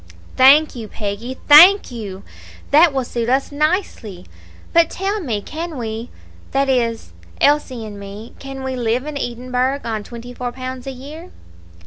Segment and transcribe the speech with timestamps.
[0.35, 2.23] "Thank you, Peggy, thank you;
[2.71, 4.25] that will suit us nicely.
[4.73, 6.09] But tell me, can we
[6.53, 10.91] that is, Elsie and me can we live in Edinburgh on twenty four pounds a
[10.91, 11.29] year?"